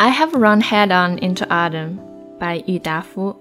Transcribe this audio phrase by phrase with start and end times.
[0.00, 2.00] I have run head on into autumn
[2.38, 3.36] by Yu Dafu.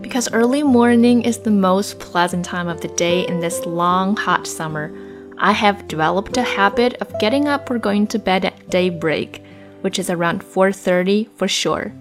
[0.00, 4.46] Because early morning is the most pleasant time of the day in this long, hot
[4.46, 4.90] summer,
[5.36, 9.44] I have developed a habit of getting up or going to bed at daybreak,
[9.82, 11.92] which is around 4:30 for sure.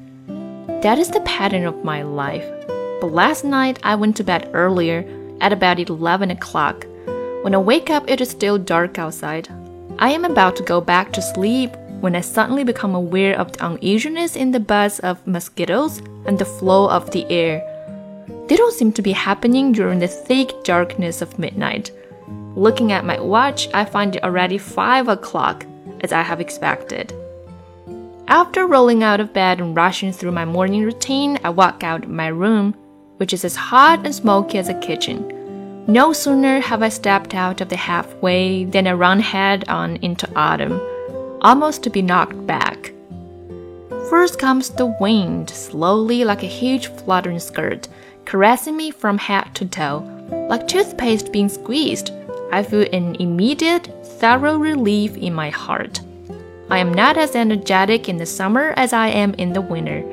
[0.82, 2.48] That is the pattern of my life.
[3.02, 5.04] But last night I went to bed earlier
[5.42, 6.88] at about 11 o'clock.
[7.42, 9.50] When I wake up, it is still dark outside.
[10.02, 13.64] I am about to go back to sleep when I suddenly become aware of the
[13.64, 17.62] uneasiness in the buzz of mosquitoes and the flow of the air.
[18.48, 21.92] They don't seem to be happening during the thick darkness of midnight.
[22.56, 25.68] Looking at my watch, I find it already 5 o'clock,
[26.00, 27.14] as I have expected.
[28.28, 32.10] After rolling out of bed and rushing through my morning routine, I walk out of
[32.10, 32.74] my room,
[33.18, 35.41] which is as hot and smoky as a kitchen.
[35.88, 40.30] No sooner have I stepped out of the halfway than I run head on into
[40.36, 40.80] autumn,
[41.42, 42.94] almost to be knocked back.
[44.10, 47.88] First comes the wind, slowly like a huge fluttering skirt,
[48.26, 50.00] caressing me from head to toe.
[50.50, 52.12] Like toothpaste being squeezed,
[52.52, 56.00] I feel an immediate, thorough relief in my heart.
[56.70, 60.04] I am not as energetic in the summer as I am in the winter,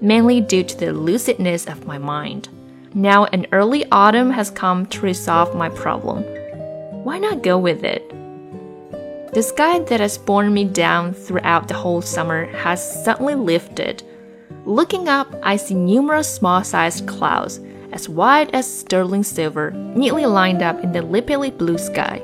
[0.00, 2.48] mainly due to the lucidness of my mind.
[2.96, 6.22] Now an early autumn has come to resolve my problem.
[7.04, 8.08] Why not go with it?
[9.34, 14.02] The sky that has borne me down throughout the whole summer has suddenly lifted.
[14.64, 17.60] Looking up, I see numerous small sized clouds,
[17.92, 22.22] as white as sterling silver, neatly lined up in the limpidly blue sky.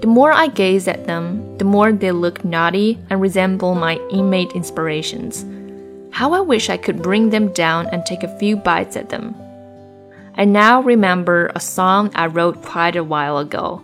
[0.00, 4.50] The more I gaze at them, the more they look naughty and resemble my inmate
[4.50, 5.46] inspirations.
[6.10, 9.36] How I wish I could bring them down and take a few bites at them.
[10.38, 13.82] I now remember a song I wrote quite a while ago.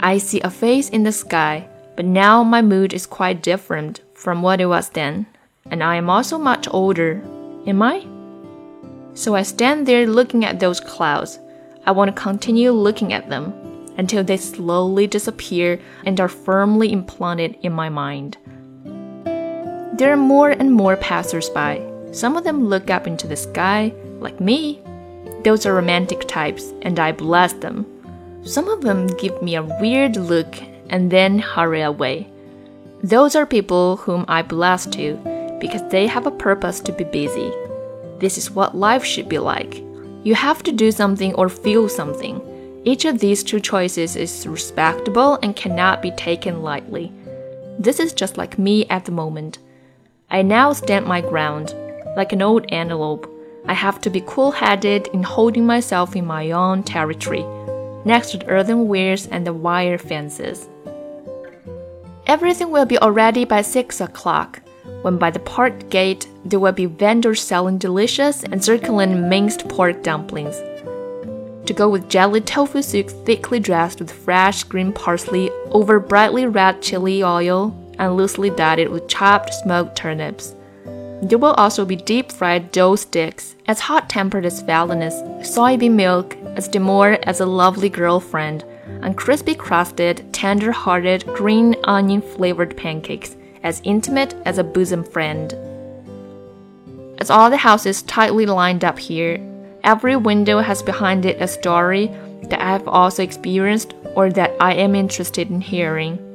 [0.00, 4.42] I see a face in the sky, but now my mood is quite different from
[4.42, 5.24] what it was then,
[5.70, 7.22] and I am also much older.
[7.66, 8.06] Am I?
[9.14, 11.38] So I stand there looking at those clouds.
[11.86, 13.54] I want to continue looking at them
[13.96, 18.36] until they slowly disappear and are firmly implanted in my mind.
[19.96, 21.80] There are more and more passersby.
[22.12, 24.82] Some of them look up into the sky, like me,
[25.44, 27.86] those are romantic types, and I bless them.
[28.44, 30.54] Some of them give me a weird look
[30.90, 32.30] and then hurry away.
[33.02, 35.18] Those are people whom I bless too,
[35.60, 37.52] because they have a purpose to be busy.
[38.18, 39.82] This is what life should be like.
[40.22, 42.40] You have to do something or feel something.
[42.84, 47.12] Each of these two choices is respectable and cannot be taken lightly.
[47.78, 49.58] This is just like me at the moment.
[50.30, 51.74] I now stand my ground,
[52.16, 53.31] like an old antelope
[53.66, 57.44] I have to be cool headed in holding myself in my own territory,
[58.04, 60.68] next to the earthenwares and the wire fences.
[62.26, 64.60] Everything will be already by six o'clock,
[65.02, 70.02] when by the park gate there will be vendors selling delicious and succulent minced pork
[70.02, 70.56] dumplings.
[71.66, 76.82] To go with jelly tofu soup thickly dressed with fresh green parsley over brightly red
[76.82, 80.56] chili oil and loosely dotted with chopped smoked turnips.
[81.22, 86.36] There will also be deep fried dough sticks, as hot tempered as Valinus, soybean milk,
[86.56, 88.64] as demure as a lovely girlfriend,
[89.02, 95.54] and crispy crusted, tender hearted, green onion flavored pancakes, as intimate as a bosom friend.
[97.18, 99.38] As all the houses tightly lined up here,
[99.84, 102.08] every window has behind it a story
[102.42, 106.31] that I have also experienced or that I am interested in hearing.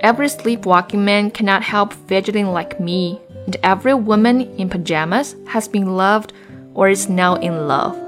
[0.00, 5.96] Every sleepwalking man cannot help fidgeting like me, and every woman in pajamas has been
[5.96, 6.32] loved
[6.74, 7.98] or is now in love.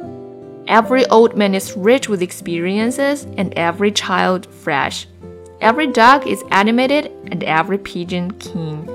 [0.68, 5.08] Every old man is rich with experiences, and every child fresh.
[5.60, 8.88] Every dog is animated, and every pigeon keen.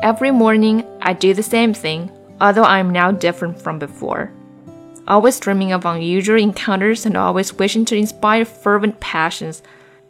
[0.00, 4.30] Every morning, I do the same thing, although I am now different from before.
[5.08, 9.62] Always dreaming of unusual encounters and always wishing to inspire fervent passions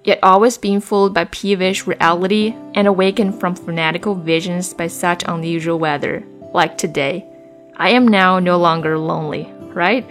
[0.05, 5.79] yet always being fooled by peevish reality and awakened from fanatical visions by such unusual
[5.79, 6.23] weather,
[6.53, 7.27] like today.
[7.77, 10.09] I am now no longer lonely, right?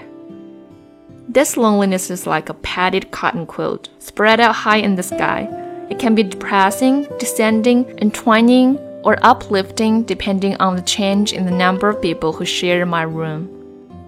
[1.29, 5.47] This loneliness is like a padded cotton quilt spread out high in the sky.
[5.89, 11.87] It can be depressing, descending, entwining, or uplifting depending on the change in the number
[11.89, 13.49] of people who share my room.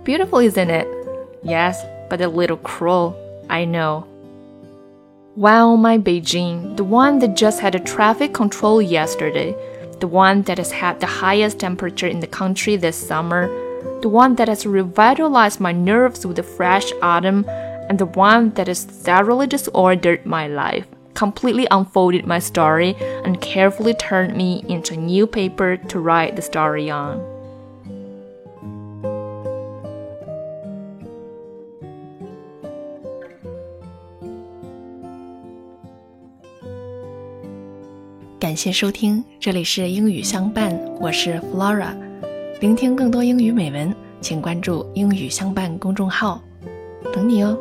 [0.04, 0.88] Beautiful, isn't it?
[1.44, 3.16] Yes, but a little cruel,
[3.50, 4.08] I know.
[5.38, 9.54] Wow, my Beijing, the one that just had a traffic control yesterday,
[10.00, 13.50] the one that has had the highest temperature in the country this summer,
[14.00, 17.44] the one that has revitalized my nerves with the fresh autumn,
[17.90, 22.96] and the one that has thoroughly disordered my life, completely unfolded my story
[23.26, 27.35] and carefully turned me into a new paper to write the story on.
[38.56, 41.94] 感谢收听，这里是英语相伴，我是 Flora。
[42.62, 46.42] 聆听更多英语美文，请关注“英语相伴”公众号，
[47.14, 47.60] 等你哦。